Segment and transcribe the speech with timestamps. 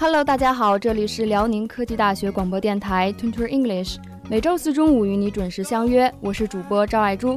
[0.00, 3.96] Hello，大家好，这里是辽宁科技大学广播电台 Tutor English，
[4.30, 7.36] 每周四中午与你准时相约，我是主播赵爱珠。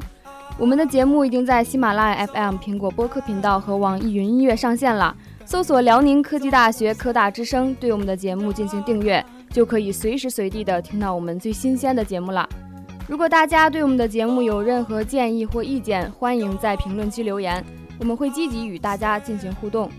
[0.60, 12.48] 我们的节目已经在喜马拉雅 FM、苹果播客频道和网易云音乐上线了，搜索辽宁科技大学科大之声，对我们的节目进行订阅，就可以随时随地的听到我们最新鲜的节目了。
[13.08, 17.66] 如果大家对我们的节目有任何建议或意见，欢迎在评论区留言。
[17.98, 19.90] 我们会积极与大家进行互动。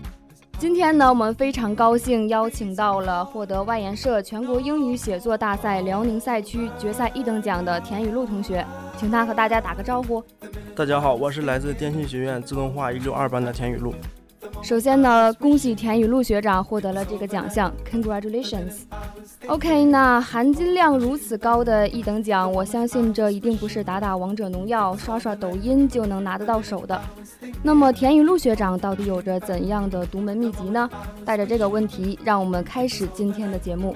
[0.63, 8.65] 今天呢，我们非常高兴邀请到了获得外研社全国英语写作大赛辽宁赛区决赛一等奖的田雨露同学，
[8.97, 10.23] 请他和大家打个招呼。
[10.73, 13.93] 大家好，我是来自电信学院自动化一六二班的田雨露。
[14.61, 18.83] 首先呢，恭喜田雨露学长获得了这个奖项，Congratulations。
[19.47, 26.99] OK，那含金量如此高的一等奖，我相信这一定不是打打王者荣耀、刷刷抖音就能拿得到手的。
[27.61, 30.89] 那么田雨露学长到底有着怎样的独门秘籍呢？
[31.25, 33.95] 带着这个问题，让我们开始今天的节目。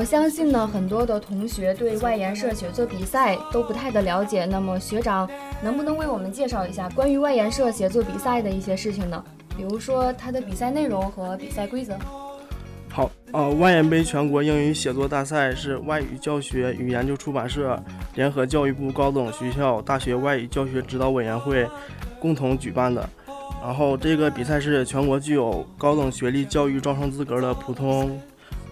[0.00, 4.46] 我相信呢，很多的同学对外研社写作比赛都不太的了解。
[4.46, 5.28] 那么学长
[5.62, 9.22] 能不能为我们介绍一下关于外研社写作比赛的一些事情呢？
[9.54, 11.98] 比如说它的比赛内容和比赛规则。
[12.88, 17.78] 好，呃，外研杯全国英语写作大赛是外语教学与研究出版社
[18.14, 21.68] 联合教育部高等学校大学外语教学指导委员会
[22.18, 23.06] 共同举办的。
[23.62, 28.18] 然后这个比赛是全国具有高等学历教育招生资格的普通。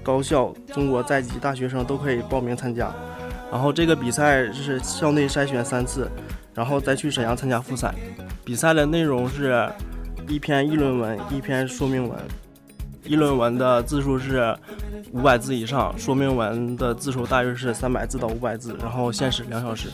[0.09, 2.91] 高校、中国在籍大学生都可以报名参加，
[3.53, 6.11] 然后这个比赛是校内筛选三次，
[6.55, 7.95] 然后再去沈阳参加复赛。
[8.43, 9.69] 比赛的内容是
[10.27, 12.19] 一篇议论文，一篇说明文。
[13.05, 14.57] 议论文的字数是
[15.13, 19.91] 五百字以上，说明文的字数大约是三百字到五百字，然后限时两小时。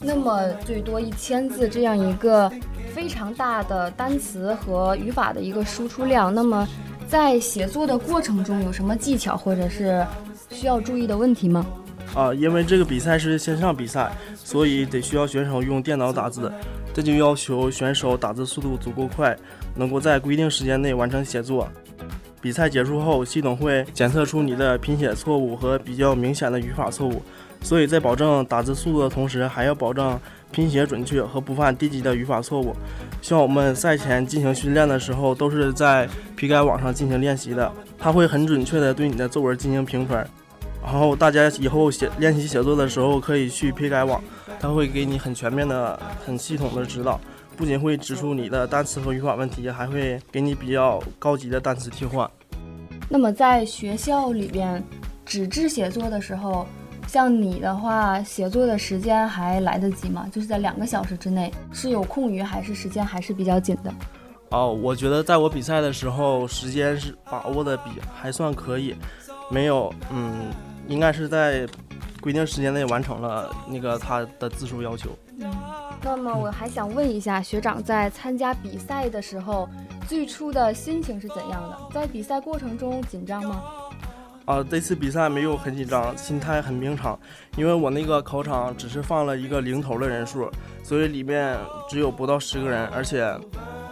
[0.00, 2.50] 那么最多一千字这样一个
[2.92, 6.66] 非常大的单词和语法的一个输出量，那么。
[7.10, 10.06] 在写作的过程中有什么技巧或者是
[10.48, 11.66] 需要注意的问题吗？
[12.14, 16.52] 啊，因为这个比赛是线上比赛，所以得需要选手用电脑打字，
[16.94, 19.36] 这就要求选手打字速度足够快，
[19.74, 21.66] 能够在规定时间内完成写作。
[22.40, 27.20] 比赛结束后，系统会检测出你的拼写错误和比较明显的语法错误，
[27.60, 30.16] 所以在保证打字速度的同时，还要保证
[30.52, 32.74] 拼写准确和不犯低级的语法错误。
[33.22, 40.26] 像我们赛前进行训练的时候，都是在批改网上进行练习的，它会很准确的对你的作文进行评分。
[40.82, 44.22] 然后大家以后写练习写作的时候，可以去批改网，
[44.58, 47.20] 它会给你很全面的、很系统的指导，
[47.56, 52.28] 不仅会指出你的单词和语法问题，还会给你比较高级的单词替换。
[53.08, 54.82] 那么在学校里边，
[55.26, 56.66] 纸质写作的时候。
[57.10, 60.28] 像你的话，写作的时间还来得及吗？
[60.30, 63.92] 就是在两个小时之内是有空余，还是时间还是比较紧的？
[64.50, 68.94] 哦，我觉得在我比赛的时候，时间是把握的比还算可以，
[69.50, 70.52] 没有，嗯，
[70.86, 71.66] 应该是在
[72.20, 75.10] 规定时间内完成了那个他的字数要求。
[75.40, 75.52] 嗯，
[76.04, 79.68] 那么我还想问一下学长，在参加比赛的时候，
[80.06, 81.76] 最初的心情是怎样的？
[81.92, 83.64] 在比赛过程中紧张吗？
[84.50, 87.16] 啊，这次比赛没有很紧张，心态很平常，
[87.56, 90.50] 因为我那个考场只是放了一个零头的人数，
[90.82, 91.56] 所以里面
[91.88, 93.32] 只有不到十个人，而且。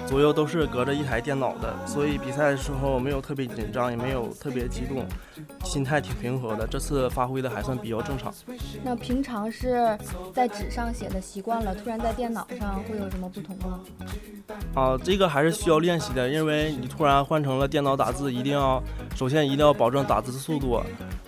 [0.06, 5.04] 左右都是隔着一台电脑的，所以比赛的时候没有特别紧张，也没有特别激动，
[5.64, 6.66] 心态挺平和的。
[6.66, 8.32] 这次发挥的还算比较正常。
[8.82, 9.96] 那平常是
[10.34, 13.80] 在纸上写的习惯了，突然在电脑上会有什么不同吗？
[14.74, 18.82] 啊，这个还是需要练习的，因为你突然换成了电脑打字，一定要
[19.14, 20.80] 首先一定要保证打字速度。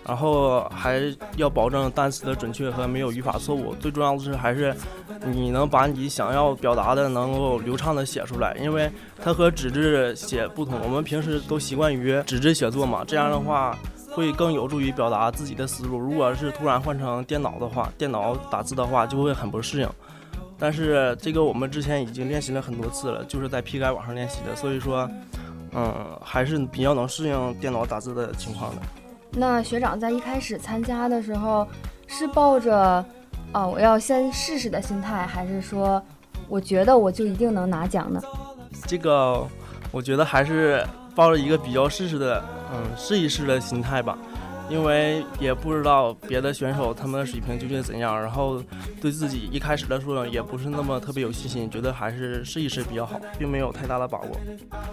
[0.06, 1.00] 然后还
[1.36, 3.74] 要保证单词的准确和没有语法错误。
[3.74, 4.74] 最重要的是，还是
[5.24, 8.90] 你能把你想要表达的能够流畅的写出来，因为
[9.22, 10.80] 它和纸质写不同。
[10.82, 13.78] 我们平时都习惯于纸质写作嘛，这样的话
[14.20, 15.98] 会更有助于表达自己的思路。
[15.98, 19.88] 如果是突然换成电脑的话，电脑打字的话就会很不适应。
[20.58, 25.08] 但是这个我们之前已经练习了很多次了，就是在批改网上练习的，所以说，
[25.72, 28.82] 嗯，还是比较能适应电脑打字的情况的。
[29.32, 31.66] 那学长在一开始参加的时候，
[32.06, 33.02] 是抱着，
[33.54, 36.02] 哦，我要先试试的心态，还是说，
[36.46, 38.20] 我觉得我就一定能拿奖呢？
[38.86, 39.42] 这个，
[39.90, 44.16] 我觉得还是抱着一个比较试试的，嗯，试一试的心态吧。
[44.68, 48.62] 因为也不知道别的选手他们的水平究竟怎样，然后
[49.00, 54.28] 对自己一开始的时候也不是那么特别有信心，觉得还是试一试比较好，并没有太大的把握。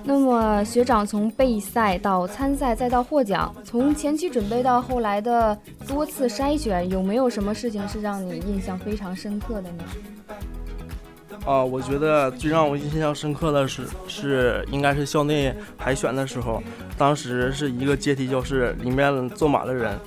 [0.04, 5.56] 那么学长从备赛到参赛再到获奖，从前期准备到后来的
[5.88, 9.84] 多次筛选，有没有什么事情是让你印象非常深刻的呢？
[11.48, 16.62] 啊，我觉得最让我印象深刻的是，是应该是校内海选的时候，
[16.98, 19.98] 当时是一个阶梯教室，里面坐满了人，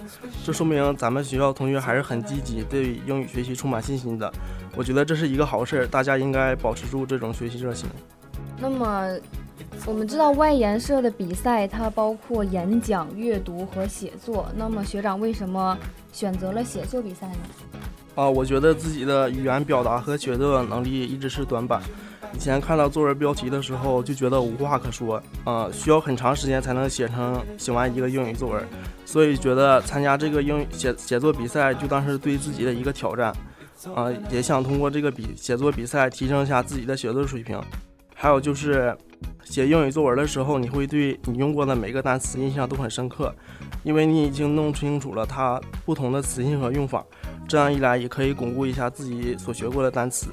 [0.44, 4.30] 这说明咱们学校同学还是很积极，对英语学习充满信心的。
[4.76, 7.88] 我觉得这是一个好事，大家应该保持住这种学习热情。
[8.58, 9.08] 那么，
[9.86, 15.74] 我们知道外研社的比赛它包括演讲、阅读和写作，那么学长为什么
[16.12, 17.38] 选择了写作比赛呢？
[18.20, 21.80] 啊，我觉得自己的语言表达和写作能力一直是短板。
[22.34, 28.62] 以前看到作文标题的时候，就觉得无话可说，呃，需要很长时间才能写成写完一个英语作文，
[29.06, 33.34] 所以觉得参加这个英语写写作比赛就当是对自己的一个挑战，
[33.94, 37.58] 啊，也想通过这个比写作比赛提升一下自己的写作水平。
[38.14, 38.94] 还有就是
[39.44, 43.34] 写英语作文的时候，你会对你用过的每个单词印象都很深刻，
[43.82, 47.02] 因为你已经弄清楚了它不同的词性和用法。
[47.50, 50.28] 这样一来，也可以巩固一下自己所学过的单词。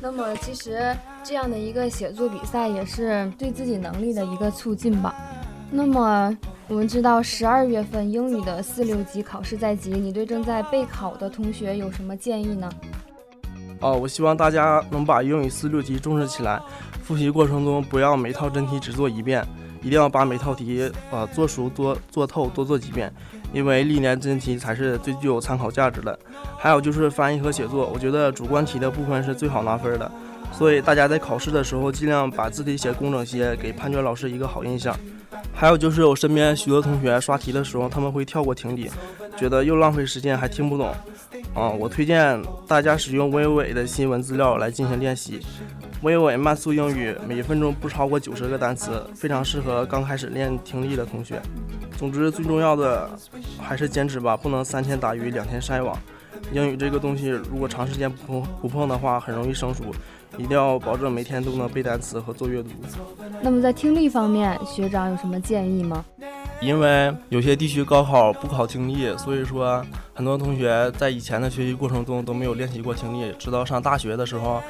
[0.00, 5.12] 那么，其实这样的一个写作比赛也是对自己能力的一个促进吧。
[5.68, 6.38] 那么，
[6.68, 12.70] 我们知道十二月份英语的四六级考试在即，你对正在备考的同学有什么建议呢？
[13.80, 16.62] 哦，我希望大家能把英语四六级重视起来，
[17.02, 19.44] 复习过程中不要每套真题只做一遍，
[19.82, 23.12] 一定要把每套题呃做熟、多做透，多做几遍。
[23.52, 26.18] 因为历年真题才是最具有参考价值的，
[26.58, 30.10] 还有就是翻译和写作，我觉得主观题的部分是最好拿分的，
[30.52, 34.96] 所以大家在考试的时候尽量把字体写工整些，给判卷老师一个好印象。
[35.52, 38.90] 还有就是我身边许多同学刷题的时候，他们会跳过听力，
[39.36, 40.94] 觉得又浪费时间还听不懂。
[41.54, 45.40] 啊，我推荐大家使用微伟的新闻资料来进行练习。
[46.02, 51.42] 微伟慢速英语每分钟不超过九十个单词，非常适合刚开始练听力的同学。
[52.00, 53.10] 总之，最重要的
[53.60, 55.94] 还是坚持吧，不能三天打鱼两天晒网。
[56.50, 59.84] 英语这个东西，如果长时间不碰不碰的话，很容易生疏。
[60.38, 62.70] 一定要保证每天都能背单词和做阅读。
[63.42, 66.02] 那么在听力方面，学长有什么建议吗？
[66.62, 74.62] 因为有些地区高考不考听力，所以说很多同学在以前的学习过程中都没有练习过听力，直到上大学的时候，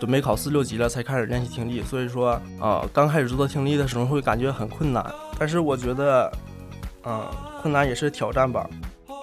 [0.00, 1.82] 准备考四六级了才开始练习听力。
[1.82, 5.04] 所以说，啊，刚开始做听力的时候会感觉很困难，
[5.38, 6.32] 但是我觉得，
[7.04, 7.26] 嗯，
[7.62, 8.68] 困难也是挑战吧。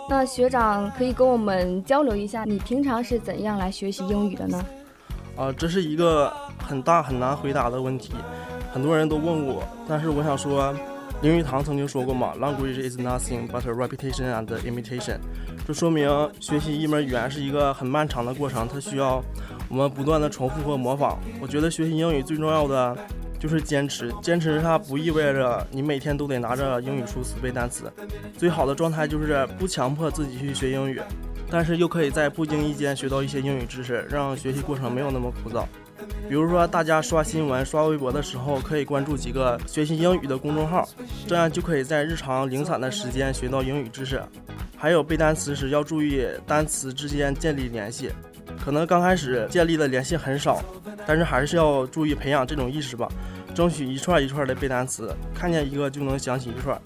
[0.09, 4.65] 那学长可以跟我们交流一下，你平常是怎样来学习英语的呢？
[5.35, 8.13] 啊，这是一个很大很难回答的问题，
[8.71, 10.73] 很多人都问我，但是我想说。
[11.21, 15.17] 林语堂曾经说过嘛，Language is nothing but a repetition and imitation。
[15.65, 16.09] 这说明
[16.41, 19.23] 学习一门语言是一个很漫长的过程，它需要
[19.69, 21.17] 我们不断的重复和模仿。
[21.41, 22.95] 我觉得学习英语最重要的
[23.39, 27.91] 就是坚持，坚持它不意味着你每天都得拿着英语书死背单词。
[28.37, 31.01] 最好的状态就是不强迫自己去学英语，
[31.49, 35.65] 但是又可以在不经意间学到一些英语知识，让学习过程没有那么枯燥。
[36.27, 40.87] 比如说，大家刷新闻、刷微博的时候，可以关注几个学习英语的公众号，
[41.27, 44.21] 这样就可以在日常零散的时间学到英语知识。
[44.75, 48.09] 还有背单词时要注意单词之间建立联系，
[48.63, 50.61] 可能刚开始建立的联系很少，
[51.05, 53.07] 但是还是要注意培养这种意识吧，
[53.53, 56.79] 争取一串一串的背单词，看见一个就能想起一串。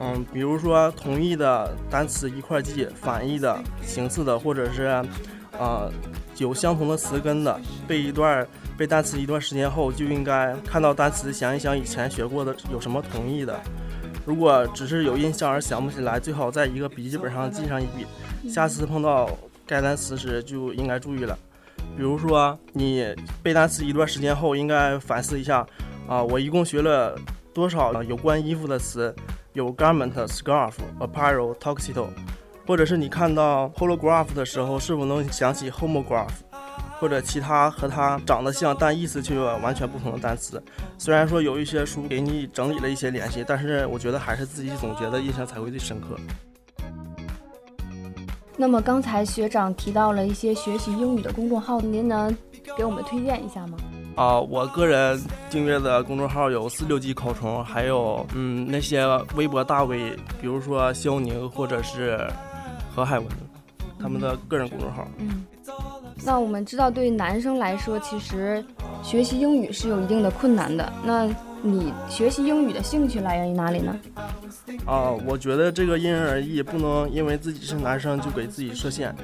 [0.00, 5.04] 嗯，比如说同义的单词一块记，反义的、形似的，或者是，
[5.58, 5.90] 呃。
[6.38, 13.60] 有相同的词根的，背一段背单词一段时间后，就应该看到单词，想一想以前学过的有什么同义的。
[14.24, 19.28] 如果只是有印象而想不起来，最好在一个笔记本上记上一笔，下次碰到
[19.70, 21.38] 该单词时就应该注意了。
[21.96, 25.64] 比如说，你背单词一段时间后，应该反思一下，
[26.08, 27.16] 啊，我一共学了
[27.54, 29.14] 多少有关衣服的词？
[29.52, 32.08] 有 garment、scarf、apparel、tuxedo。
[32.66, 36.30] 或者是你看到 holograph 的时候，是否能想起 homograph，
[36.98, 40.60] 或者其他和它长得像但意思却完全不同的单词？
[40.98, 46.16] 虽然说有一些书给你整理了一些联系，但是我觉得还是自己总结的印象才会最深刻。
[48.60, 52.36] 那么刚才学长提到了一些学习英语的公众号，您能
[52.76, 53.78] 给我们推荐一下吗？
[54.16, 62.20] 啊，我个人订阅的公众号有四六级考虫，还有嗯那些微博大 V，比如说肖宁或者是。
[62.92, 63.28] 何海文，
[64.00, 65.06] 他们的个人公众号。
[65.18, 65.46] 嗯，
[66.24, 68.62] 那我们知道，对于男生来说，其实
[69.00, 70.92] 学习英语是有一定的困难的。
[71.04, 71.28] 那
[71.62, 73.98] 你学习英语的兴趣来源于哪里呢？
[74.86, 79.14] 啊，我觉得这个因人而异，不能因为自己是男生就给自己设限。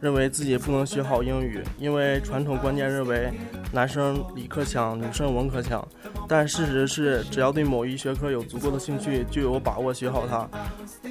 [0.00, 3.30] 认为自己不能学好英语，因为传统观念认为
[3.72, 5.86] 男生理科强，女生文科强。
[6.28, 10.48] 但事实是，只要对某一学科有足够的兴趣，就有把握学好它。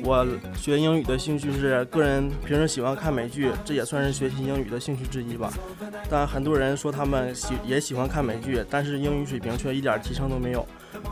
[0.04, 5.52] 我学英语的兴趣是个人平时喜欢看美剧，这也算是学习英语的兴趣之一吧。
[6.10, 10.66] 但很多人说他们喜也喜欢看美剧，但是英语水平却一点提升都没有。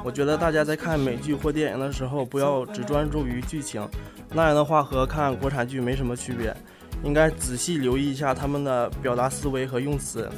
[0.04, 3.88] 我觉得大家在看美剧或电影的时候，不要只专注于剧情，
[4.32, 6.56] 那样的话和看国产剧没什么区别。
[7.04, 10.30] 应该仔细留意一下他们的表达思维和用词，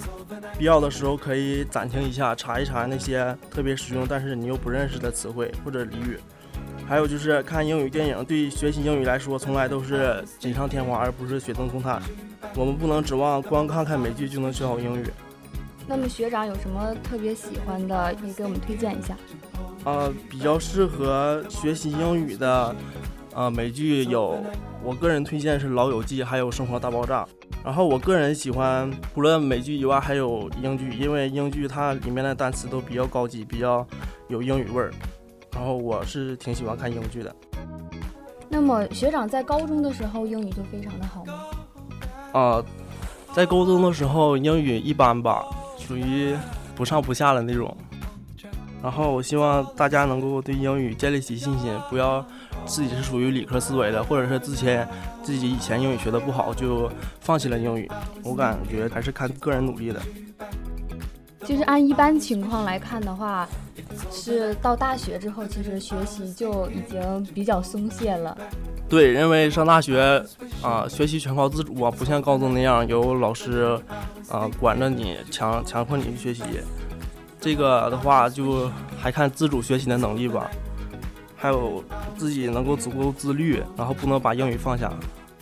[0.58, 6.20] 必要的时候可以暂停一下，查一查那些特别实用但是你又不认识的词汇或者俚语。
[6.88, 12.02] 还有就是看英语电影，对学习英语来说从来都是锦上添花，而不是雪中送炭。
[12.56, 15.06] 我们不能指望光看看美剧就能学好英语。
[15.88, 19.16] 那么学长有什么特别喜欢的，可以给我们推荐一下？
[19.84, 22.76] 呃，比较适合学习英语的。
[23.38, 24.42] 呃，美剧有，
[24.86, 27.24] 我个人推荐是《老友记》，还有《生活大爆炸》。
[27.64, 33.84] 然后我个人喜欢除了美剧以外，还有英剧，因为英剧它里面的单词都比较高级，比较
[34.28, 34.94] 有英语味儿。
[35.56, 37.36] 然后我是挺喜欢看英剧的。
[38.48, 41.34] 那么学长在高中的时候英语就非常的好吗？
[42.34, 42.64] 啊，
[43.34, 45.44] 在高中的时候英语一般吧，
[45.80, 46.36] 属于
[46.76, 47.76] 不上不下的那种。
[48.84, 52.26] 然后我希望大家能够对英语建立起信心，不要。
[52.66, 54.88] 自己是属于理科思维的，或者是之前
[55.22, 57.88] 自己以前英语学的不好就放弃了英语，
[58.24, 60.02] 我感觉还是看个人努力的。
[61.46, 63.48] 其实按一般情况来看的话，
[64.12, 68.36] 是到大学之后，其实学习就已经比较松懈了。
[68.90, 70.26] 对，因为上大学
[70.64, 73.80] 啊，学习全靠自主啊，不像高中那样有老师
[74.28, 76.44] 啊管着你，强强迫你去学习。
[77.46, 80.50] 这个的话，就还看自主学习的能力吧。
[81.36, 81.84] 还有
[82.18, 84.92] 自己能够足够自律，然后不能把英语放下。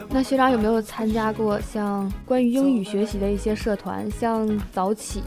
[0.10, 5.24] 那学长有没有参加过像关于英语学习的一些社团，像早起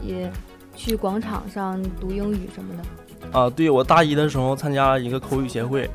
[0.75, 3.39] 去广场上读英语什么的？
[3.39, 5.89] 啊，对我大一的时候参加了一个口语协会，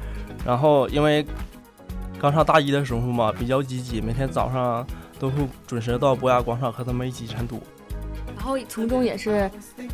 [0.44, 1.24] 然后因为
[2.20, 4.84] 刚上大一的时候嘛，比较积极，每天早上
[5.20, 7.62] 都会准时到博雅广场和他们一起晨读，
[8.42, 9.48] 然后从中也是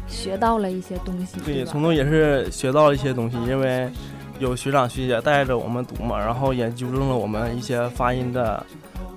[0.06, 1.38] 学到了一些东西。
[1.44, 3.90] 对，从中也是学到了一些东西，因为。
[4.40, 8.64] 有学长学姐带着我们读嘛，然后也纠正了我们一些发音的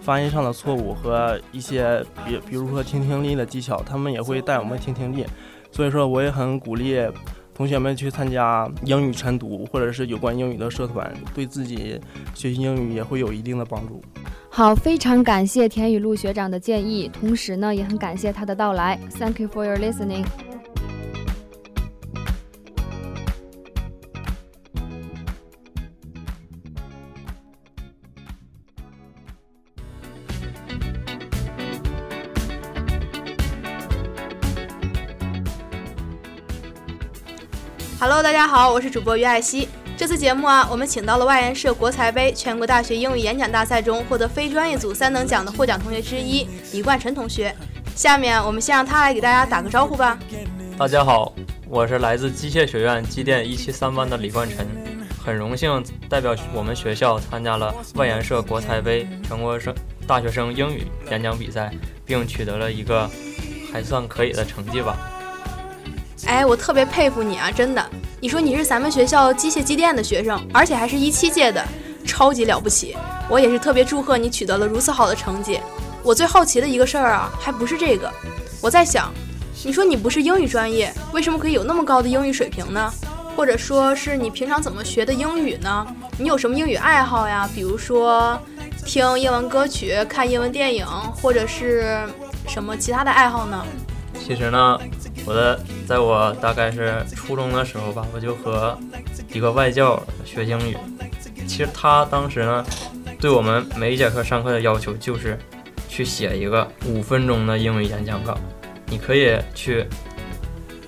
[0.01, 5.23] 发音上的错误和一些比比如说听听力的技巧，他们也会带我们听听力。
[5.71, 7.07] 所以说，我也很鼓励
[7.53, 12.01] 同学们去参加英语晨读或者是有关英语的社团，对自己
[12.33, 14.01] 学习英语也会有一定的帮助。
[14.53, 18.99] 好，非常感谢田雨露学长的建议，同时呢，也很感谢他的到来。
[19.17, 20.25] Thank you for your listening.
[38.01, 39.69] Hello，大家好，我是主播于爱希。
[40.01, 47.55] 这次节目啊，我们请到了外研社国才杯全国大学英语演讲大赛中获得非专业组三等奖的获奖同学之一李冠辰同学。
[47.95, 50.17] 下面我们先让他来给大家打个招呼吧。
[50.75, 51.31] 大家好，
[51.67, 54.67] 我是来自机械学院机电一七三班的李冠辰，
[55.23, 59.71] 很荣幸代表我们学校参加了外研社国才杯全国生
[60.07, 61.71] 大学生英语演讲比赛，
[62.03, 63.07] 并取得了一个
[63.71, 64.97] 还算可以的成绩吧。
[66.25, 67.51] 哎，我特别佩服你啊！
[67.51, 67.83] 真的，
[68.23, 71.65] 你说你是咱们学校机械机电的学生，而且还是一七届的，
[72.05, 72.95] 超级了不起。
[73.27, 75.59] 我也是特别祝贺你取得了如此好的成绩。
[76.03, 78.07] 我最好奇的一个事儿啊，还不是这个。
[78.61, 79.11] 我在想，
[79.65, 82.93] 你说你不是英语专业，为什么可以有那么高的英语水平呢？
[83.35, 85.87] 或者说是你平常怎么学的英语呢？
[86.19, 87.49] 你有什么英语爱好呀？
[87.55, 88.39] 比如说
[88.85, 90.85] 听英文歌曲、看英文电影，
[91.19, 92.07] 或者是
[92.47, 93.65] 什么其他的爱好呢？
[94.23, 94.79] 其实呢。
[95.25, 98.77] 我的，在我大概是初中的时候吧，我就和
[99.33, 100.75] 一个外教学英语。
[101.47, 102.65] 其实他当时呢，
[103.19, 105.37] 对我们每一节课上课的要求就是
[105.87, 108.37] 去写一个五分钟的英语演讲稿。
[108.87, 109.85] 你可以去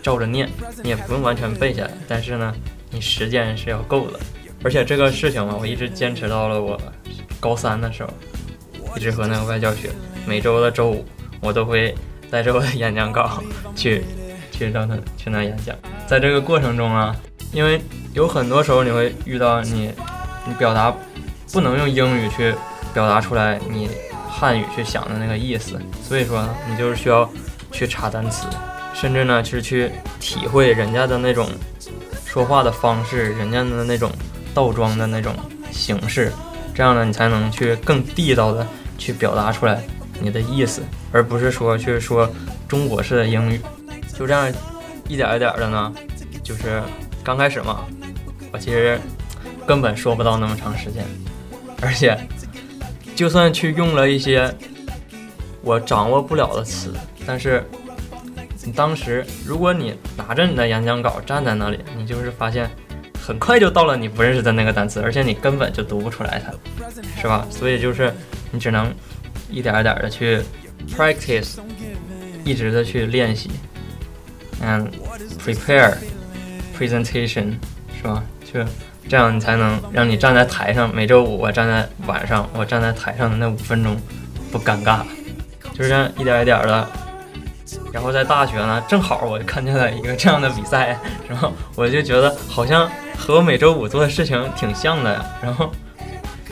[0.02, 0.50] 照着念，
[0.84, 2.54] 你也不用完全背下来，但是呢，
[2.92, 4.20] 你时间是要够的。
[4.64, 6.80] 而且这个事情嘛，我一直坚持到了我
[7.40, 8.10] 高三的时候，
[8.96, 9.90] 一直和那个外教学。
[10.26, 11.06] 每周的周五，
[11.42, 11.94] 我都会
[12.32, 13.44] 带着我的演讲稿
[13.76, 14.04] 去。
[14.54, 17.14] 去让他去那演讲，在这个过程中啊，
[17.52, 17.82] 因为
[18.14, 19.92] 有很多时候你会遇到你，
[20.48, 20.94] 你表达
[21.52, 22.54] 不能用英语去
[22.94, 23.90] 表达出来你
[24.30, 27.28] 汉语去想的那个意思，所以说你就是需要
[27.72, 28.46] 去查单词，
[28.94, 31.50] 甚至呢是去体会人家的那种
[32.26, 34.12] 说话的方式，人家的那种
[34.54, 35.36] 倒装的那种
[35.72, 36.32] 形式，
[36.76, 38.66] 这样呢你才能去更地道的
[39.00, 39.82] 去表达出来
[40.22, 42.30] 你的意思，而不是说去说
[42.68, 43.60] 中国式的英语。
[44.14, 44.52] 就这样
[45.08, 45.94] 一点一点的呢，
[46.44, 46.82] 就是
[47.24, 47.86] 刚开始嘛，
[48.52, 49.00] 我其实
[49.66, 51.04] 根本说不到那么长时间，
[51.82, 52.18] 而且
[53.16, 54.54] 就算去用了一些
[55.62, 56.94] 我掌握不了的词，
[57.26, 57.64] 但是
[58.64, 62.70] 你当时如果你拿着你的演讲稿站在那里，你就是发现
[63.20, 66.54] 很快就到了你不认识的那个单词，而且你根本就读不出来它，
[67.20, 67.46] 是吧？
[67.50, 68.14] 所以就是
[68.52, 68.94] 你只能
[69.50, 70.42] 一点一点的去
[70.96, 71.58] practice，
[72.46, 73.50] 一直的去练习。
[74.62, 74.88] And
[75.44, 75.96] prepare
[76.78, 77.56] presentation
[77.96, 78.24] 是吧？
[78.44, 78.60] 就
[79.10, 80.94] 这样，你才能让你站在台上。
[80.94, 83.98] 每周五我站在晚上，我站在台上的那五分钟
[84.52, 85.02] 不尴尬，
[85.74, 86.88] 就是这样一点一点的。
[87.92, 95.26] 然后在大学呢，正好我看见了一个这样的比赛，然后我就觉得好像和我每周五做的事情挺像的呀。
[95.42, 95.72] 然后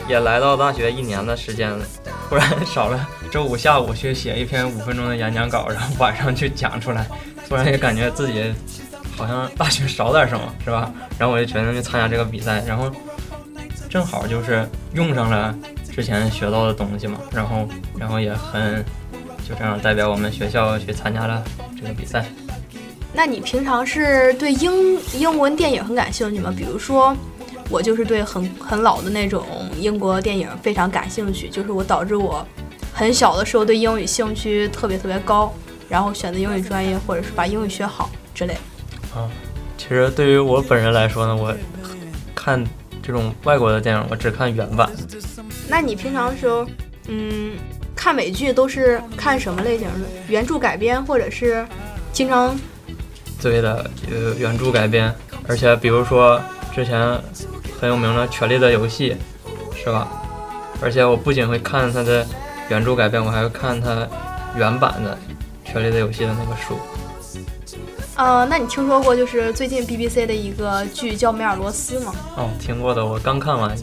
[0.08, 1.84] 也来到大学一年的时间了，
[2.28, 7.06] 忽然少了周五下午去写一篇五分钟的演讲稿，然后晚上去讲出来。
[7.52, 8.50] 突然也感觉自己
[9.14, 10.90] 好像大学少点什么，是吧？
[11.18, 12.90] 然后我就决定去参加这个比赛，然后
[13.90, 15.54] 正好就是用上了
[15.94, 17.68] 之前学到的东西嘛，然后
[17.98, 18.82] 然后也很
[19.46, 21.44] 就这样代表我们学校去参加了
[21.76, 22.24] 这个比赛。
[23.12, 26.50] 那你平常是对英英文电影很感兴趣吗？
[26.56, 27.14] 比如说
[27.68, 29.44] 我就是对很很老的那种
[29.78, 32.46] 英国电影非常感兴趣，就是我导致我
[32.94, 35.52] 很小的时候对英语兴趣特别特别高。
[35.92, 38.54] 然后选择英语专业，或者是把英语学好之类。
[39.14, 39.28] 啊，
[39.76, 41.54] 其实对于我本人来说呢，我
[42.34, 42.64] 看
[43.02, 44.90] 这种外国的电影，我只看原版。
[45.68, 46.66] 那你平常的时候，
[47.08, 47.58] 嗯，
[47.94, 50.08] 看美剧都是看什么类型的？
[50.28, 51.62] 原著改编，或者是
[52.10, 52.58] 经常？
[53.42, 55.14] 对的，呃，原著改编。
[55.46, 56.40] 而且比如说
[56.74, 56.98] 之前
[57.78, 59.14] 很有名的《权力的游戏》，
[59.76, 60.08] 是吧？
[60.80, 62.26] 而且我不仅会看它的
[62.70, 64.08] 原著改编，我还会看它
[64.56, 65.18] 原版的。
[65.72, 66.76] 权力的游戏的那个书，
[68.16, 72.14] 呃，那你听说过就是最近 BBC 的一个剧叫《梅尔罗斯》吗？
[72.36, 73.74] 哦，听过的，我刚看完。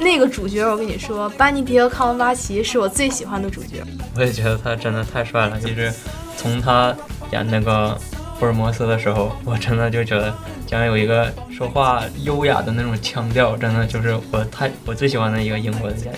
[0.00, 3.84] 那个主角，我跟你说，班尼迪和·康文巴奇是我最喜欢的主角。
[4.16, 5.92] 我也觉得他真的太帅了，就是
[6.36, 6.92] 从他
[7.30, 7.96] 演那个
[8.40, 10.34] 福尔摩斯的时候，我真的就觉得，
[10.66, 16.14] 讲有一个说话优雅的那种腔调，真的就是我太我最喜欢的一个英国的演员。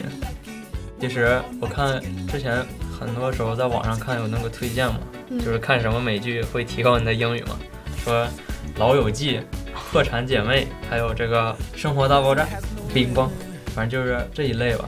[0.98, 2.64] 其实我看之前。
[3.00, 5.00] 很多时候在网上看有那个推荐嘛，
[5.42, 7.58] 就是看什么美剧会提高你的英语嘛，
[8.04, 8.26] 说
[8.76, 9.38] 《老友记》
[9.90, 12.42] 《破产姐妹》，还有这个《生活大爆炸》
[12.92, 13.28] 《冰棒》，
[13.74, 14.86] 反正就是这一类吧。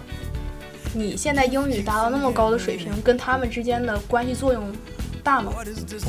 [0.93, 4.71] 你现在英语达到那么高的水平，跟他们之间的关系作用
[5.25, 5.51] 大吗？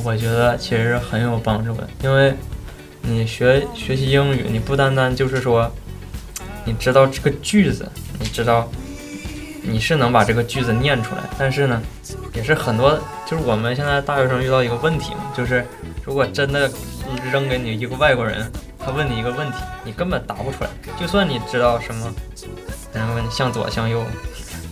[0.04, 2.34] 我觉得其实很有帮助的，因为
[3.02, 5.72] 你学学习英语，你不单单就是说
[6.66, 7.90] 你知道这个句子，
[8.20, 8.70] 你知道。
[9.66, 11.82] 你是能把这个句子念出来，但是呢，
[12.34, 15.66] 也是很多，就是我们现在大学生遇到一个问题嘛，就是
[16.04, 16.70] 如果真的
[17.32, 20.70] 扔给你一个外国人，他问你一个问题，你根本答不出来。
[21.00, 22.14] 就算你知道什么，
[22.94, 24.06] 然后问向左向右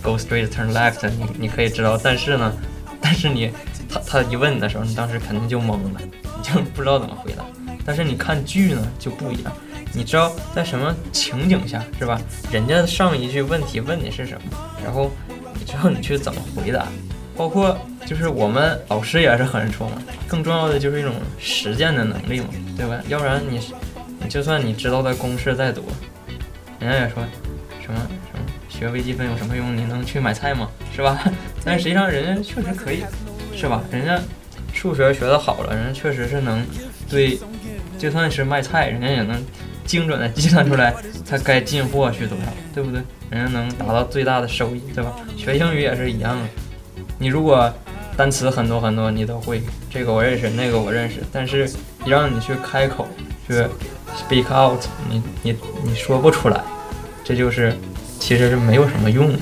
[0.03, 2.53] ，go straight turn left，你你可以知道，但是呢，
[2.99, 3.51] 但是你
[3.89, 7.43] 他他一问你的时候，你当时肯定就懵了，你就不知道怎么回答。
[7.85, 9.51] 但是你看剧呢就不一样。
[9.93, 12.19] 你知道在什么情景下是吧？
[12.51, 15.11] 人家上一句问题问你是什么，然后
[15.59, 16.87] 你知道你去怎么回答，
[17.35, 23.01] 包括就是我们老师也是很说嘛，更重要的就是一种实践的能力嘛，对吧？
[23.09, 23.59] 要不然你
[24.21, 25.83] 你就算你知道的公式再多，
[26.79, 27.23] 人家也说
[27.81, 27.99] 什么
[28.31, 29.75] 什么学微积分有什么用？
[29.75, 30.69] 你能去买菜吗？
[30.95, 31.21] 是吧？
[31.65, 33.03] 但实际上人家确实可以，
[33.55, 33.83] 是吧？
[33.91, 34.19] 人家
[34.73, 36.65] 数学学得好了，人家确实是能
[37.09, 37.37] 对，
[37.99, 39.43] 就算是卖菜，人家也能。
[39.85, 40.93] 精准的计算出来，
[41.27, 43.01] 他该进货需多少，对不对？
[43.29, 45.13] 人家能达到最大的收益，对吧？
[45.37, 46.45] 学英语也是一样的。
[47.17, 47.71] 你如果
[48.17, 51.69] 单词很多很多，你都会，这个我认识，那个我认识，但是
[52.05, 53.07] 一让你去开口，
[53.47, 53.53] 去
[54.17, 56.61] speak out，你你你说不出来，
[57.23, 57.73] 这就是
[58.19, 59.39] 其实是没有什么用的。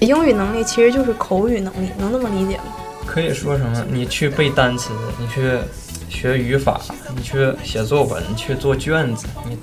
[0.00, 2.64] 英语能力其实就是口语能力，能那么理解吗？
[3.06, 3.84] 可以说什么？
[3.88, 5.58] 你去背单词，你去。
[6.12, 6.80] 学语法，
[7.16, 9.56] 你去写作文，去做卷子，你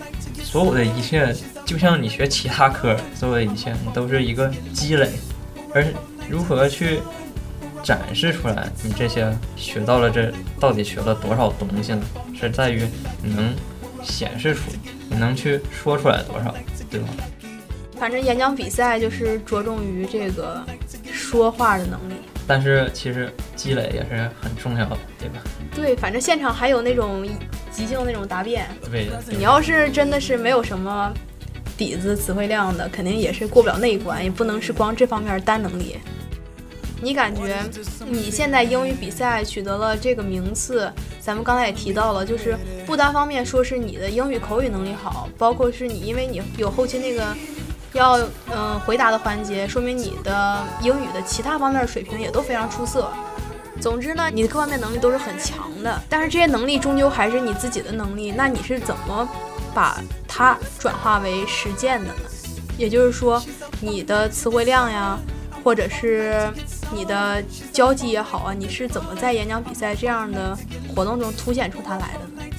[0.44, 1.34] 所有的一切，
[1.64, 5.12] 就像你学其他科，所有的一切，你都是一个积累。
[5.74, 5.86] 而
[6.28, 7.00] 如何去
[7.84, 12.02] 展示出来，你这些学到了这到底学了多少东西呢？
[12.38, 12.84] 是在于
[13.24, 13.54] 你能
[14.04, 14.62] 显示出，
[15.08, 16.54] 你能去说出来多少，
[16.90, 17.08] 对吧？
[17.98, 20.66] 反正演讲比赛就是着重于这个
[21.12, 22.14] 说话的能力。
[22.48, 25.40] 但是其实积累也是很重要的，对吧？
[25.76, 27.28] 对，反正现场还有那种
[27.72, 28.68] 即兴那种答辩。
[28.92, 31.14] 对，你要是真的是没有什么
[31.78, 35.98] 底子、词汇量的，肯定也是过不了那一关，也不能是光这方面单能力。
[37.02, 37.64] 你感觉
[38.06, 47.26] 你现在英语比赛取得了这个名次，咱们刚才也提到了，就是不单方面说是你的英语口语能力好，包括是你因为你有后期那个
[47.94, 48.20] 要
[48.54, 53.10] 嗯回答的环节，说明你的英语的其他方面的水平也都非常出色。
[53.80, 59.28] 总之呢，你的各方面能力都是很强的，但是这些能力终究还是你自己的能力，那你是怎么
[59.74, 62.14] 把它转化为实践的呢？
[62.78, 63.42] 也就是说，
[63.82, 65.18] 你的词汇量呀，
[65.64, 66.52] 或者是
[66.94, 70.58] 你的交际也好啊，你是怎么在演讲比赛这样的
[70.96, 72.50] 活动中凸显出它来的呢？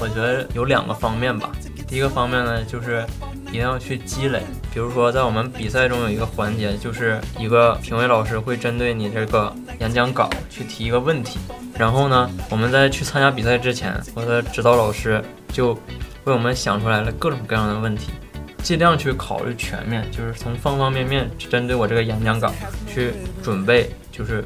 [0.00, 1.50] 我觉得有两个方面吧。
[1.86, 3.06] 第一个方面呢，就是
[3.48, 4.42] 一定要去积累。
[4.74, 11.38] 比如说，在我们比赛中有一个环节，就是一个评委老师会针对你这个演讲稿去提一个问题。
[11.78, 15.74] 然后呢，我们在去参加比赛之前，我的指导老师就
[16.24, 18.10] 为我们想出来了各种各样的问题，
[18.64, 22.52] 尽量去考虑全面，就是从方方面面针对我这个演讲稿
[22.92, 23.12] 去
[23.44, 24.44] 准备，就是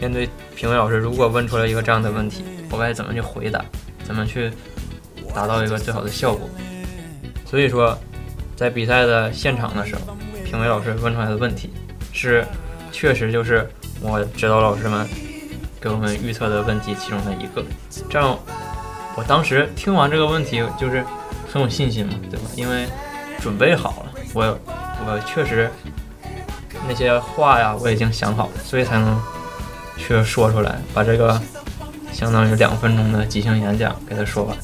[0.00, 3.64] 面对评委老师如果问出来一个这样的问题，我该怎么去回答，
[4.02, 4.50] 怎么去
[5.32, 6.50] 达到一个最好的效果。
[7.46, 7.96] 所以说，
[8.56, 11.70] 在比赛的现场的时候，评委老师问出来的问题
[12.12, 12.44] 是，
[12.92, 13.68] 确实就是
[14.00, 15.06] 我指导老师们
[15.80, 17.64] 给我们预测的问题其中的一个。
[18.08, 18.38] 这样，
[19.16, 21.04] 我当时听完这个问题就是
[21.52, 22.46] 很有信心嘛，对吧？
[22.56, 22.86] 因为
[23.40, 24.58] 准备好了，我
[25.06, 25.68] 我确实
[26.88, 29.20] 那些话呀我已经想好了，所以才能
[29.96, 31.40] 去说出来，把这个
[32.12, 34.56] 相当于两分钟的即兴演讲给他说完。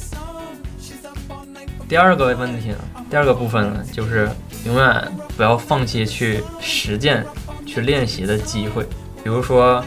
[1.89, 2.79] 第二个问题呢，
[3.11, 4.31] 第二个部分呢，就是
[4.65, 7.27] 永远不要放弃去实践、
[7.67, 8.85] 去练习的机会。
[9.25, 9.85] 比如说，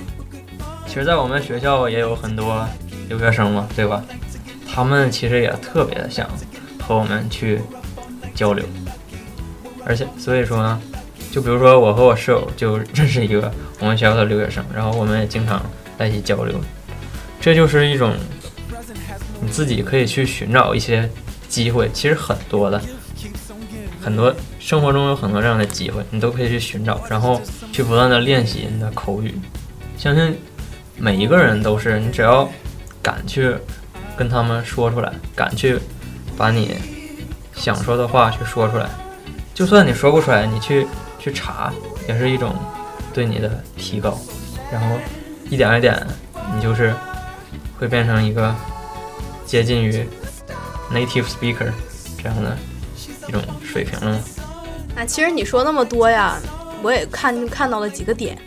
[0.86, 2.68] 其实，在我们学校也有很多
[3.08, 4.04] 留学生嘛，对吧？
[4.70, 6.30] 他们其实也特别的想
[6.82, 7.62] 和我们去
[8.36, 8.66] 交流，
[9.86, 10.82] 而且，所以说呢，
[11.32, 15.64] 就比如说我和我室友就认识一个我们学校的留学生，然后我们也经常
[15.98, 16.60] 在一起交流。
[17.40, 18.14] 这就是一种
[19.40, 21.10] 你自己可以去寻找一些。
[21.50, 22.82] 机会其实很多的，
[24.04, 29.34] 很多生活中有很多这样的机会，你都可以去寻找，然后去不断的练习你的口语。
[29.98, 30.38] 相信
[30.98, 32.50] 每一个人都是，你只要
[33.02, 33.56] 敢去
[34.18, 35.80] 跟他们说出来，敢去
[36.38, 36.76] 把你
[37.56, 38.89] 想说的话去说出来，
[39.54, 40.86] 就算你说不出来，你去
[41.20, 41.72] 去查
[42.08, 42.54] 也是一种
[43.13, 44.18] 对你的提高。
[44.72, 44.98] 然后
[45.50, 46.06] 一点一点，
[46.54, 46.94] 你就是
[47.80, 48.54] 会变成一个
[49.46, 50.06] 接近于。
[50.92, 51.72] native speaker
[52.22, 52.56] 这样的
[53.28, 54.20] 一种水平了吗？
[54.98, 56.40] 啊，其实你说那么多呀，
[56.82, 58.38] 我也看看到了几个点，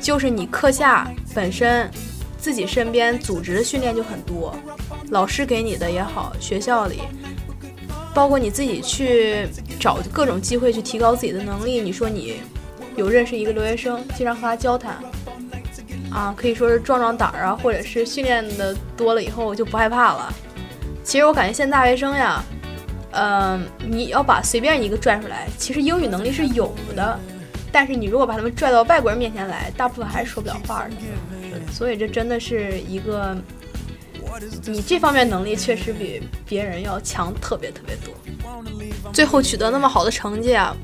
[0.00, 1.90] 就是你课下本身
[2.36, 4.54] 自己身边组织的训练就很多，
[5.10, 7.02] 老师给你的也好，学校里，
[8.12, 9.48] 包括你自己去
[9.80, 11.80] 找各种机会去提高自己的能力。
[11.80, 12.40] 你说你
[12.96, 14.98] 有认识一个留学生，经常和他交谈，
[16.10, 20.30] 啊，可以说是壮壮胆儿啊，或者是训练的多了以后就不害怕了。
[21.02, 22.42] 其实我感觉现在大学生呀，
[23.14, 27.18] 嗯，你要把随便一个拽出来，其实英语能力是有的，
[27.70, 30.90] 但是你如果把他们拽到外国人面前来，大部分还是说不了话的。
[31.72, 33.36] 所以这真的是一个，
[34.66, 38.14] 你这方面能力确实比别人要强特别特别多。
[39.12, 40.76] 最后取得那么好的成绩啊，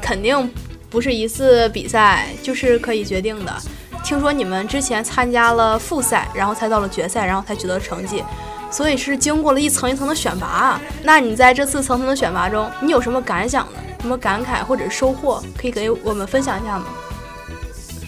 [0.00, 0.50] 肯定
[0.88, 3.54] 不是一次比赛就是可以决定的。
[4.02, 8.24] 听说你们之前参加了复赛，然后才到了决赛，然后才取得成绩。
[8.70, 10.80] 所以是经过了一层一层的选拔啊。
[11.02, 13.78] 那你在这次层层的选拔中，你有什么感想呢？
[14.00, 16.86] 什么感慨或者收获，可以给我们分享一下吗？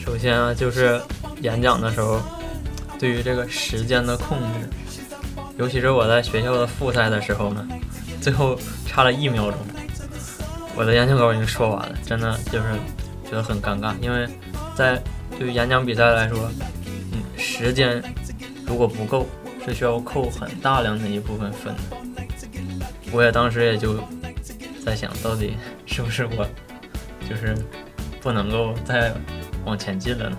[0.05, 1.01] 首先啊，就是
[1.41, 2.21] 演讲的时候，
[2.99, 4.69] 对于这个时间的控制，
[5.57, 7.67] 尤其是我在学校的复赛的时候呢，
[8.21, 9.59] 最后差了一秒钟，
[10.77, 12.65] 我的演讲稿已经说完了，真的就是
[13.25, 14.29] 觉得很尴尬，因为
[14.77, 15.03] 在
[15.37, 16.39] 对于演讲比赛来说，
[17.13, 18.01] 嗯，时间
[18.65, 19.27] 如果不够。
[19.65, 23.99] 是需要扣很大量的一部分分的，我也当时也就
[24.85, 25.55] 在想到底
[25.87, 26.47] 是不是我
[27.29, 27.55] 就是
[28.21, 29.13] 不能够再
[29.65, 30.37] 往前进了呢？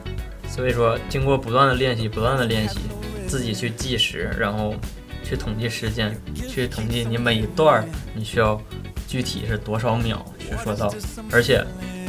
[0.49, 2.79] 所以说，经过不断的练习，不断的练习，
[3.27, 4.75] 自己去计时，然后
[5.23, 6.13] 去统计时间，
[6.49, 8.61] 去统计你每一段你需要
[9.07, 10.93] 具体是多少秒去说到，
[11.31, 11.63] 而且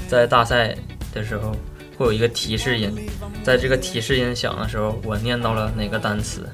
[0.09, 0.75] 在大赛
[1.15, 1.55] 的时候
[1.97, 2.91] 会有一个提示音，
[3.45, 6.49] 在这个提示音响的时候，我念到了哪个单词。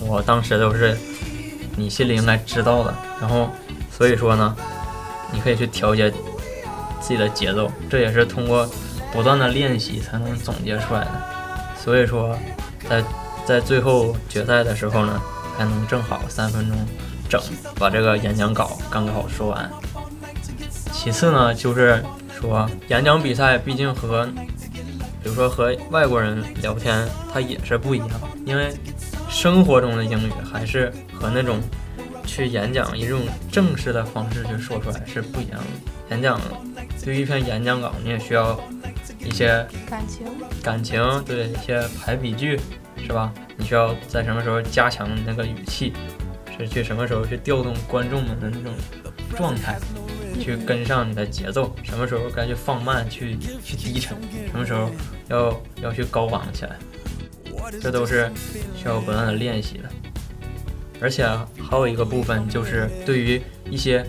[0.00, 0.96] 我当时都是
[1.76, 3.50] 你心里应该知道的，然后
[3.90, 4.56] 所以说呢，
[5.32, 6.10] 你可以去调节
[7.00, 8.68] 自己的节奏，这也是通过
[9.12, 11.10] 不断的练习才能总结出来的。
[11.76, 12.36] 所以说，
[12.88, 13.02] 在
[13.46, 15.20] 在最后决赛的时候呢，
[15.56, 16.76] 还能正好三分钟
[17.28, 17.40] 整
[17.78, 19.70] 把这个演讲稿刚刚好说完。
[20.92, 22.04] 其次呢，就是
[22.40, 24.26] 说演讲比赛毕竟和
[25.22, 28.08] 比如说和外国人聊天，它也是不一样，
[28.44, 28.74] 因为
[29.28, 31.60] 生活中的英语还是和那种
[32.24, 35.66] 去演讲以这种正式的方式去说出来是不一样的。
[36.10, 36.40] 演讲
[37.04, 38.58] 对于一篇演讲稿，你也需要
[39.20, 40.26] 一些感情，
[40.62, 42.58] 感情，对一些排比句，
[42.96, 43.32] 是吧？
[43.56, 45.92] 你需要在什么时候加强那个语气，
[46.56, 48.72] 是去什么时候去调动观众们的那种
[49.36, 49.78] 状态，
[50.40, 54.16] 去跟上你的节奏，什么时候该去放慢，去去低沉，
[54.50, 54.90] 什么时候
[55.28, 56.76] 要要去高昂起来，
[57.80, 58.30] 这都是
[58.76, 59.88] 需要不断的练习的。
[61.00, 61.24] 而且
[61.62, 64.04] 还有一个部分就是对于一些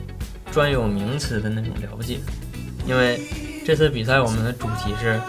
[0.52, 2.20] 专有名词的那种了解，
[2.88, 3.22] 因为
[3.66, 5.20] 这次比赛我们的主题是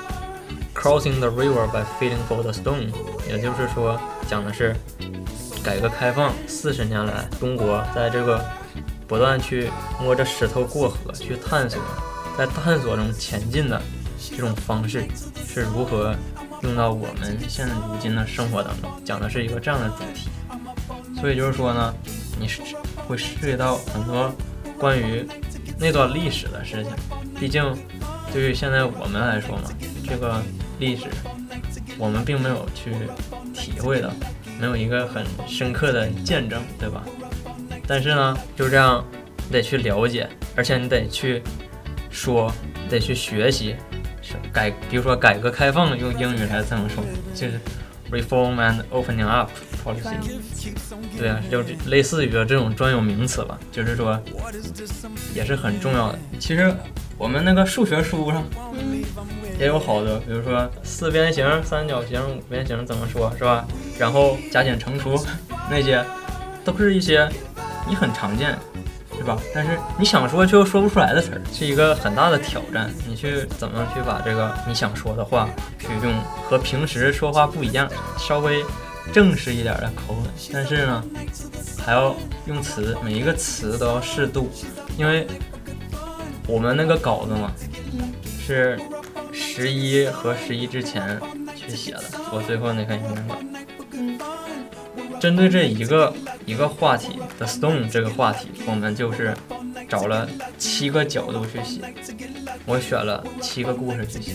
[0.75, 2.89] Crossing the river by feeling for the stone，
[3.29, 4.75] 也就是说讲的是
[5.63, 8.43] 改革开放四十年来中国在这个
[9.07, 11.79] 不断去摸着石头过河，去探索，
[12.39, 13.79] 在探索中前进的
[14.31, 15.05] 这种方式
[15.47, 16.15] 是如何
[16.63, 20.29] 用到我们现在如今的生活当中，讲的是一个这样的主题。
[21.21, 21.95] 所以就是说呢，
[22.39, 22.63] 你是
[23.07, 24.33] 会涉及到很多
[24.79, 25.27] 关于
[25.79, 26.93] 那段历史的事情。
[27.39, 27.63] 毕竟，
[28.33, 29.71] 对于现在我们来说嘛，
[30.07, 30.43] 这个
[30.79, 31.05] 历史
[31.99, 32.93] 我们并没有去
[33.55, 34.11] 体会到，
[34.59, 37.03] 没有一个很深刻的见证，对吧？
[37.87, 39.05] 但是呢，就这样，
[39.47, 41.43] 你得去了解，而且你得去
[42.11, 43.75] 说，你得去学习，
[44.53, 47.03] 改，比如说改革开放用英语来怎么说，
[47.35, 47.61] 就是
[48.11, 49.51] reform and opening up
[49.85, 50.15] policy。
[51.19, 54.21] 对啊，就类似于这种专有名词吧，就是说
[55.35, 56.19] 也是很重要的。
[56.39, 56.75] 其实
[57.17, 58.45] 我们那个数学书上
[59.59, 63.65] 也有好多，比如说四边形、三角形、五边形怎么说，是吧？
[63.99, 65.23] 然后加减乘除
[65.71, 66.05] 那些，
[66.65, 67.29] 都是一些
[67.89, 68.59] 你很常见，
[69.21, 69.39] 对吧？
[69.55, 72.91] 但是你想说却又说不出来的词儿，是一个很大的挑战。
[73.07, 75.47] 你去怎么去把这个你想说的话，
[75.79, 76.15] 去用
[76.49, 77.87] 和平时说话不一样，
[78.19, 78.65] 稍微。
[79.13, 81.03] 正式一点的口吻，但是呢，
[81.77, 84.49] 还要用词，每一个词都要适度，
[84.97, 85.27] 因为
[86.47, 87.51] 我们那个稿子嘛，
[88.39, 88.79] 是
[89.33, 91.19] 十一和十一之前
[91.57, 93.37] 去写的，我最后那篇演讲稿。
[95.21, 96.13] 针对这一个
[96.47, 99.37] 一个话题，the stone 这个话题，我们就是
[99.89, 101.83] 找了七个角度去写，
[102.65, 104.33] 我选了七个故事去写，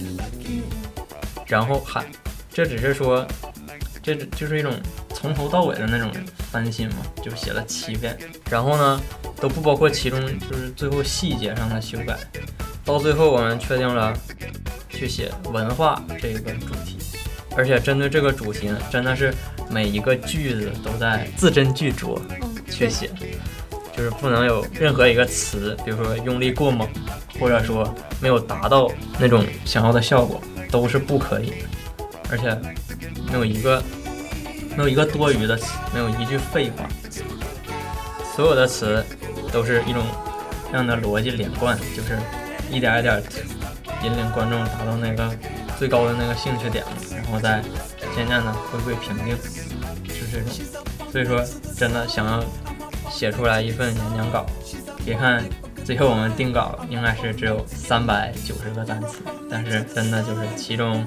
[1.47, 2.05] 然后还，
[2.53, 3.25] 这只是说。
[4.03, 4.71] 这就是一种
[5.15, 6.11] 从头到尾的那种
[6.51, 8.15] 翻新嘛，就写了七遍，
[8.51, 9.01] 然后呢
[9.37, 12.15] 都不包括其中就是最后细节上的修改，
[12.83, 14.13] 到最后我们确定了
[14.87, 16.99] 去写文化这个主题，
[17.57, 19.33] 而且针对这个主题呢，真的是
[19.69, 22.19] 每一个句子都在字斟句酌
[22.69, 23.09] 去写，
[23.95, 26.87] 就是不能有任何一个词，比如说用力过猛，
[27.39, 31.49] 或者说没有达到那种想要的效果，都是不可以。
[31.49, 31.55] 的，
[32.29, 32.57] 而且。
[33.27, 33.81] 没有一个，
[34.77, 36.87] 没有一个多余的词，没有一句废话，
[38.35, 39.03] 所有的词
[39.51, 40.03] 都是一种
[40.71, 42.19] 这样的逻辑连贯，就是
[42.69, 43.21] 一点一点
[44.03, 45.29] 引领观众达到那个
[45.77, 47.63] 最高的那个兴趣点，然后再
[48.15, 49.35] 渐渐的回归平静，
[50.07, 50.49] 是这种。
[51.11, 51.43] 所以说，
[51.75, 52.43] 真的想要
[53.09, 54.45] 写出来一份演讲稿，
[55.03, 55.43] 别看
[55.83, 59.19] 最后我们定稿应该是只有三百九十个单词，
[59.51, 61.05] 但是真的就是其中。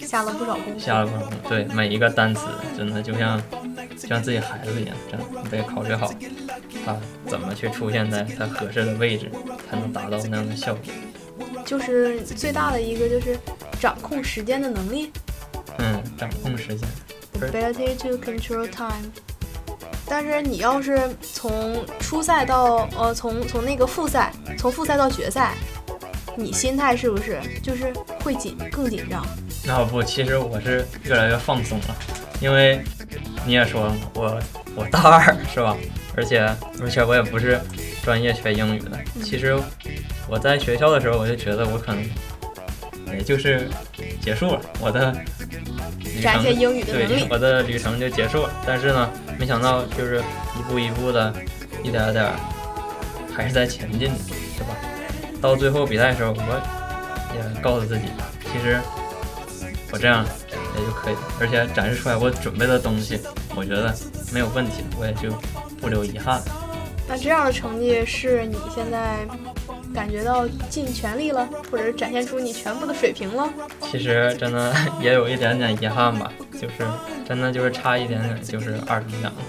[0.00, 1.48] 下了不少功夫，下了不少功夫。
[1.48, 3.40] 对每一个单词，真的就像
[3.96, 6.12] 就像自己孩子一样，真的你得考虑好，
[6.84, 6.96] 它
[7.28, 9.30] 怎么去出现在它合适的位置，
[9.70, 10.82] 才能达到那样的效果。
[11.64, 13.38] 就是最大的一个就是
[13.78, 15.12] 掌控时间的能力。
[16.20, 16.88] 嗯，掌控时间。
[17.40, 19.10] Ability to control time。
[20.06, 25.54] 但是你要是从初赛到呃从从那个复赛，从复赛到决赛，
[26.36, 27.92] 你心态是不是就是
[28.24, 29.24] 会紧更紧张？
[29.64, 31.96] 那不，其实我是越来越放松了，
[32.40, 32.80] 因为
[33.46, 34.40] 你也说了，我
[34.74, 35.76] 我大二是吧？
[36.16, 36.40] 而且
[36.82, 37.60] 而且我也不是
[38.02, 38.98] 专业学英语的。
[39.22, 39.56] 其实
[40.28, 42.04] 我在学校的时候，我就觉得我可能
[43.16, 43.68] 也就是
[44.20, 45.16] 结束了我的
[46.20, 48.52] 旅程，对，我的旅程就结束了。
[48.66, 50.22] 但是呢，没想到就是
[50.58, 51.32] 一步一步的，
[51.82, 52.30] 一点点
[53.34, 54.10] 还是在前进，
[54.56, 54.76] 是吧？
[55.40, 58.04] 到最后比赛的时候，我也告诉自己，
[58.52, 58.78] 其实。
[59.92, 60.24] 我这样
[60.78, 63.18] 也就可以了，而且展示出来我准备的东西，
[63.56, 63.92] 我觉得
[64.32, 65.36] 没有问题，我也就
[65.80, 66.40] 不留遗憾。
[67.08, 69.16] 那这样的成绩是你现在
[69.94, 73.48] 感觉到尽全力了，或者是展现出你全部的水平了？
[73.80, 76.74] 其实真的也有一点点遗憾吧，就是
[77.26, 79.42] 真的就是差一点点，就是二等奖了。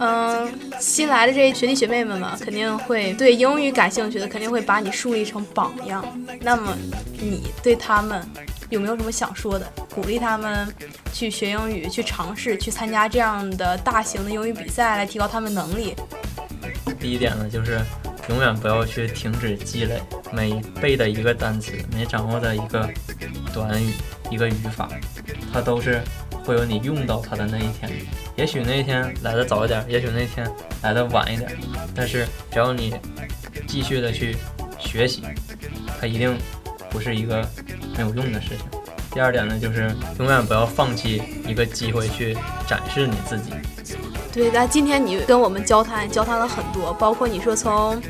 [0.00, 6.04] 嗯，新来的这些学弟学妹们嘛，肯定会对英语感兴趣的，肯定会把你树立成榜样。
[6.40, 6.76] 那么
[7.20, 8.24] 你对他们？
[8.70, 9.66] 有没有什么想说的？
[9.94, 10.68] 鼓励他们
[11.10, 15.94] 去学英语，去尝试去参加这样的大型的英语比赛，来提高他们能力。
[17.00, 17.80] 第一点呢，就是
[18.28, 20.00] 永远不要去停止积累，
[20.32, 22.88] 每背的一个单词，每掌握的一个
[23.52, 23.92] 短语、
[24.30, 24.88] 一个语法，
[25.52, 26.02] 它都是
[26.44, 27.90] 会有你用到它的那一天。
[28.36, 30.48] 也许那一天来的早一点，也许那天
[30.82, 31.56] 来的晚一点，
[31.94, 32.94] 但是只要你
[33.66, 34.36] 继续的去
[34.78, 35.22] 学习，
[36.00, 36.36] 它一定
[36.90, 37.44] 不是一个
[37.96, 38.58] 没有用的事情。
[39.10, 42.36] 第二点呢，就是永远不要放弃一个机会去
[42.66, 43.52] 展示你自己。
[44.32, 48.00] 对，那今天你跟我们交谈，交谈了很多，包括你说从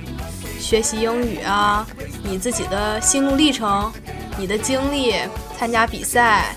[0.58, 1.86] 学习英语啊，
[2.22, 3.90] 你自己的心路历程，
[4.36, 5.14] 你的经历，
[5.56, 6.54] 参加比赛，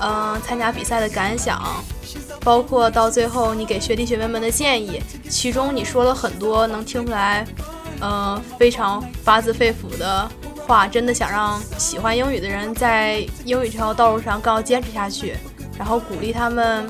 [0.00, 1.60] 嗯，参加比赛的感想，
[2.42, 7.44] 包括到最后你给学弟学妹们的建议，其中你说了很多能听出来，
[8.00, 10.30] 嗯，非常发自肺腑的
[10.66, 15.36] 话，真的想让喜欢英语的人在英语这条道路上更要坚持下去，
[15.76, 16.88] 然后鼓励他们。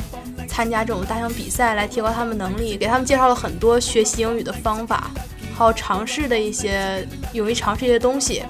[0.51, 5.11] 参加这种大型比赛来提高他们能力，给他们介绍了很多学习英语的方法，
[5.57, 8.43] 还有尝试的一些勇于尝试一些东西。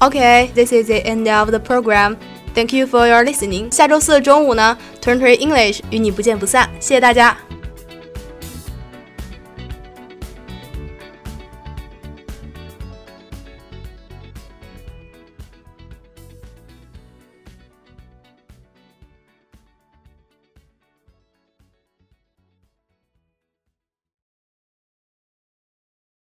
[0.00, 2.16] Okay, this is the end of the program.
[2.54, 3.72] Thank you for your listening.
[3.72, 6.68] 下周四的中午呢 t u r n t r y English 与你不见不散。
[6.78, 7.47] 谢谢大家。